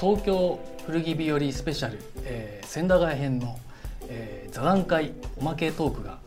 [0.00, 3.58] 東京古着日和スペシャル、えー、千駄ヶ谷編の、
[4.08, 6.18] えー、座談会おまけトークが、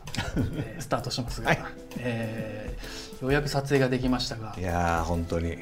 [0.56, 1.58] えー、 スタートしますが、はい、
[1.98, 4.54] えー、ようやく撮影ができましたが。
[4.58, 5.48] いや本当に。
[5.48, 5.58] いや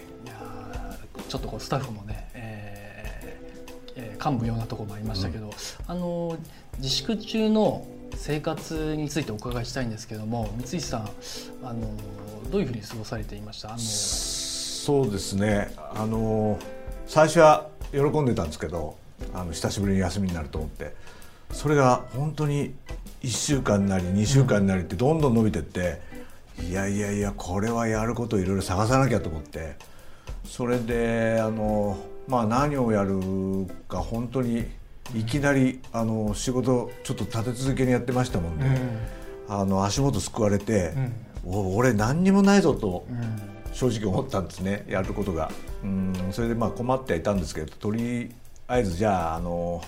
[1.28, 5.52] ちょっとこうスタッフもね、えーえー、感無用なところもありましたけど、うん、
[5.88, 6.36] あの
[6.78, 11.10] 自粛中の生活についてお伺いしたいんですけども三石さん
[11.64, 11.80] あの
[12.50, 13.70] どういうふうに過ごされていました？
[13.70, 15.72] あのそうですね。
[15.94, 16.58] あの
[17.08, 18.96] 最初は喜んでたんですけど
[19.34, 20.94] あの久しぶりに休みになると思って。
[21.52, 22.74] それが本当に
[23.22, 26.00] 1週間なり2週間なりってどんどん伸びてって、
[26.58, 29.76] うん、いやいやいやこれはやることをいろいろ探さなきゃと思って。
[30.44, 33.20] それであのまあ何をやる
[33.88, 34.66] か本当に
[35.14, 38.74] いきなりあの仕事ちょっと立て続けにやってましたもんで、うん、
[39.48, 40.94] あの足元すくわれて、
[41.44, 43.06] うん、俺何にもないぞと。
[43.76, 44.86] 正直思ったんですね。
[44.88, 45.50] やることが。
[45.84, 48.34] うんそれでまあ困ってはいたんですけどとり
[48.66, 49.82] あえずじゃああの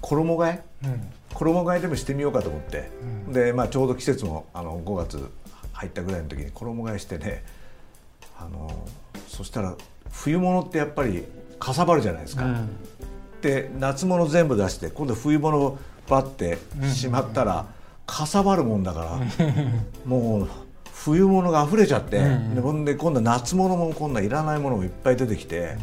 [0.00, 2.90] 衣替え、うん、衣替えでもしてみようかと思って、
[3.26, 5.30] うん、で、まあ、ちょうど季節もあの5月
[5.72, 7.44] 入ったぐらいの時に衣替えしてね
[8.38, 8.88] あの
[9.28, 9.76] そしたら
[10.10, 11.24] 冬物ってやっぱり
[11.58, 12.46] かさばるじゃないですか。
[12.46, 12.68] うん、
[13.42, 16.58] で夏物全部出して今度冬物バッて
[16.88, 17.66] しまったら、
[18.06, 19.20] かさばるもんだから
[20.04, 20.48] もう
[21.04, 25.76] 冬物が溢れちゃって、うんうん、で今度夏物も今度はいらないものもいっぱい出てきて、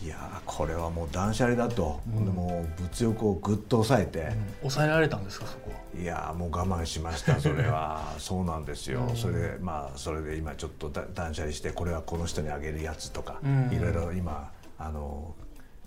[0.00, 8.02] うん、いやこれはもう断捨離だと、うん、でも物欲をぐっと抑えて、うん、抑えられたんですかそこいやもう我慢しました それは。
[8.18, 15.34] そうなんですよ、それでまあそれで今ちょっと断捨離してこれはこの人にあげるやつとか、いろいろ今あの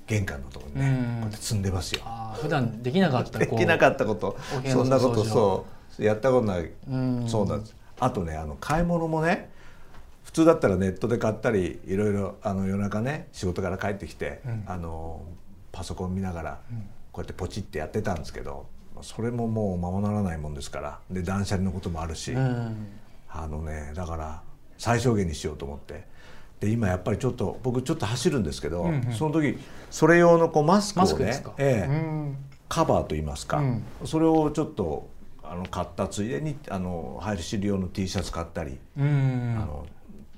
[0.08, 2.02] 玄関のところにね、こうやって積んでますよ。
[2.36, 4.38] 普段できなかったできなかったこと
[4.70, 5.66] そんなことそ
[6.00, 6.72] うやったことない、
[7.27, 9.50] そうなんですあとねあの買い物もね
[10.23, 15.22] 普通だったらネットで買ったりいろいろあの夜中ね仕事から帰ってきて、うん、あの
[15.72, 16.60] パソコン見ながら
[17.12, 18.67] こうやってポチってやってたんですけど
[19.02, 22.88] それももうままならないもんですからで断捨離のこともあるし、うん、
[23.30, 24.42] あのねだから
[24.77, 26.11] 最小限にしようと思って。
[26.60, 29.58] で今やっぱりちょっと僕ちょっと走るんですけど、うんうん、その時
[29.92, 32.36] それ用のこうマスクをね、ええ、
[32.70, 33.61] カバーといいますか、
[34.06, 35.10] それをちょっと
[35.43, 39.86] あの買ったついでにあの入るる用の T シャツ買ったりあの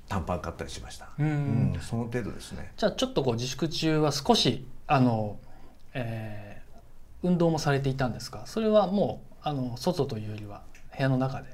[0.08, 2.72] 短パン買ったりしました、うん、その程度ですね。
[2.76, 5.38] じゃあちょっとこう自粛中は少しあの、
[5.94, 8.42] えー、運動もされていたんですか？
[8.46, 10.62] それはもうあの外というよりは
[10.96, 11.48] 部屋の中で。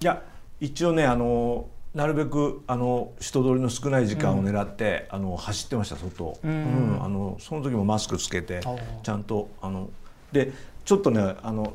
[0.00, 0.22] いや
[0.60, 8.60] 一応ねあのなるべくあの人通りの少ない時間を狙って、うん、あの走ってました外、うん、うん、あのその時もマスクつけて
[9.02, 9.88] ちゃんとあの
[10.30, 10.52] で
[10.84, 11.74] ちょっとねあの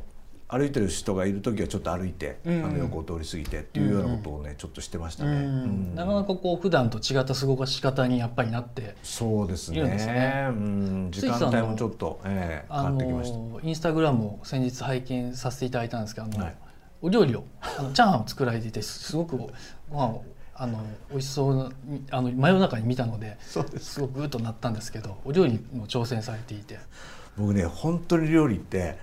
[0.52, 5.48] 歩いてる人がいる時はちょっと歩いて、うん、あの横を通り過ぎてっていうようなことをね、ちょっとしてましたね、
[5.96, 13.68] なかなかこう普段と違った過ごし方にやっぱりなってそうですね、ね、うん、時間帯もちょっと、えー、変わってきました。
[13.68, 16.56] インスタグラムを先日拝見させていただいたんですけどあの、はい、
[17.02, 19.50] お料理をあのチャーハンを作られていてすごくご
[19.92, 21.72] 飯をあの美味しそうな
[22.12, 23.58] あの真夜中に見たのです。
[24.02, 26.78] ごくグッとなったんですけどお料理も挑戦されていて。
[27.38, 28.98] 僕ね本当に料理って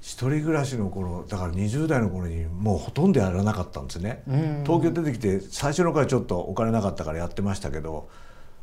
[0.00, 4.22] 一人暮らしの頃だから20代の頃にもうほとんどやらなかったんですね、
[4.64, 8.08] 東京出てきて最初の頃ちょっとお金なかったからやってましたけど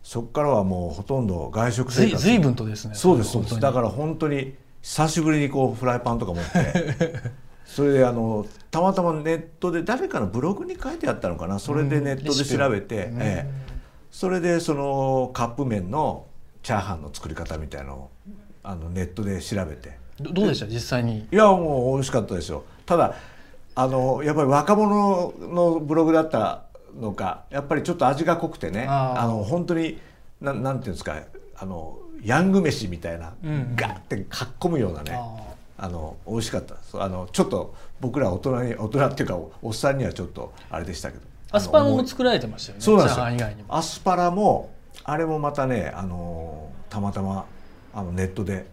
[0.03, 2.23] そこからはもうほとんど外食生活。
[2.23, 7.15] 随分とですねそうですだから本当に久しぶりにこうフライパンとか持って
[7.65, 11.57] それであのたまたまネットで誰かのブログに書いてあったのかな。
[11.57, 13.51] それでネットで調べて、ええ、
[14.11, 16.27] それでそのカップ麺の
[16.61, 18.11] チャーハンの作り方みたいのを
[18.63, 20.67] あのネットで調べてどうでした？
[20.67, 21.27] 実際に。
[21.31, 22.63] いやもう美味しかったですよ。
[22.85, 23.15] ただ
[23.75, 26.63] あのやっぱり若者のブログだった
[26.99, 29.99] のかやっぱりちょっと味が濃くてねあの本当に
[30.39, 31.17] ななんていうんですか
[31.57, 35.19] あのヤング飯みたいな、うん、ガッてかっこむようなね
[35.77, 36.75] あの美味しかった。
[36.93, 43.65] あのちょっと僕ら大人に大人っていうかおっさんにはちょっとあれでしたけどアスパラも作られてましたよねそうなんですよ。
[43.67, 44.71] アスパラも
[45.03, 47.45] あれもまたねあのたまたま
[47.93, 48.67] あのネットで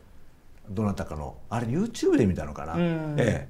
[0.69, 3.49] どなたかのあれ YouTube で見たのかな、え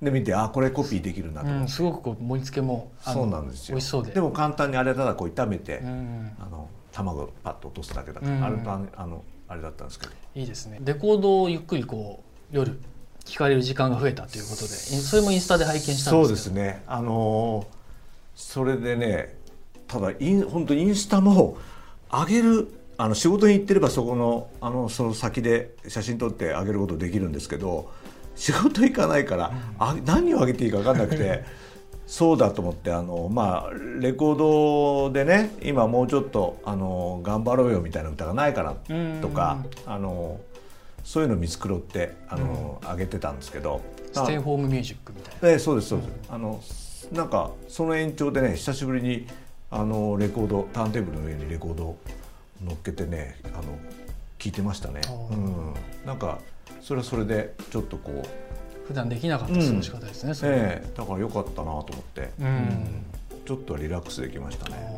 [0.00, 3.74] え、で見てあこれコピーできるなと、うん、すごくこう盛り付けもそうなんですよ。
[3.74, 4.12] 美味しそうで。
[4.12, 10.12] でも簡単にあれただこう炒めて、あの卵パッと落とすだけだから、あれとあのあれだったんですけど。
[10.34, 10.78] いいですね。
[10.82, 12.22] レコードをゆっくりこ
[12.52, 12.78] う夜
[13.24, 16.82] 聞かれる時間が増えたということでそれもインスタで拝見したんですそうですね。
[16.86, 17.66] あの
[18.34, 19.36] それでね
[19.88, 21.58] ただイン本当インスタも
[22.10, 27.90] 上げるあの仕事に行ってればそこのあのその先で写真撮ってあげることできるんですけど
[28.36, 31.44] 仕事行かないから、あ何をあげていいか分かんなくて
[32.06, 33.70] そうだと思ってあの、まあ、
[34.00, 38.74] レコードでね今もうちょっとあの頑張ろうよみたいな歌がないかな
[39.20, 40.38] とかあの
[41.02, 43.80] そういうの見繕ってあの、上げてたんですけど
[44.12, 46.60] ステイホームミュージックみたいな、えそうですそうです、あの
[47.12, 49.26] なんかその延長でね久しぶりに
[49.70, 51.96] あのレコードターンテーブルの上にレコード
[52.64, 53.78] 乗っけてねあの
[54.38, 55.00] 聞いてましたね、
[55.30, 55.74] うん、
[56.04, 56.38] なんか
[56.80, 63.04] それはそれでちょっとこう普段できなかった過ごし方ですね、うん、ええ、だから良かったなと思って、うん、
[63.44, 64.96] ちょっとリラックスできましたね。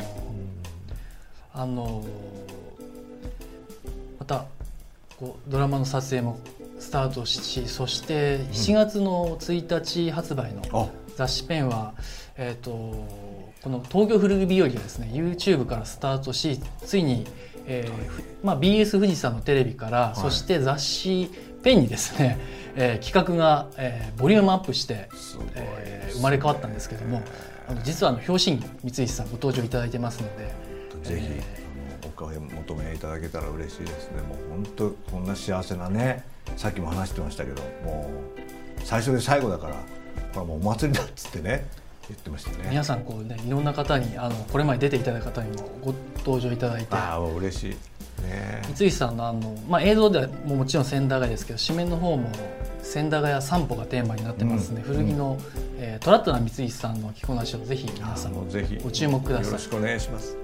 [1.55, 2.05] あの
[4.21, 4.45] また
[5.17, 6.39] こうドラマの撮影も
[6.79, 11.95] スタートしそして7月の1日発売の雑誌ペンは、
[12.37, 13.05] えーと、
[13.69, 17.27] この「東京古着日和」がですね YouTube からスタートしついに、
[17.67, 21.31] えーまあ、BS 富士山のテレビから、はい、そして雑誌
[21.63, 22.39] ペンにですね、
[22.77, 25.11] えー、企画が、えー、ボリュームアップして、
[25.55, 27.21] えー、生まれ変わったんですけども
[27.69, 30.51] あの実はあの表紙に三石さんご登場いただいてますので
[31.03, 34.23] ぜひ、えー、お声求めいただけたら嬉しいですね。
[34.23, 36.25] もう本当こんな幸せなね
[36.57, 39.81] さっきも話してましたけどもう最初で最後だからこ
[40.35, 41.67] れはもうお祭りだっつってね
[42.09, 42.69] 言ってましたね。
[42.71, 46.95] 皆さんこうねいろんな方にあのこれまで出ていただいた方にもご登場いただいて。
[46.95, 47.77] ああ嬉しい。
[48.23, 52.29] ね、三石さんのあの、まあ、映像ではももちろん千駄ヶ谷ですけど紙面の方も
[52.83, 59.47] 千駄ヶ谷散歩がテーマになってますので、うん、古着の、うん、えー、トラットな三石さんの着こなしをぜひ皆さんご注目ください。
[59.47, 60.37] よろしくお願いします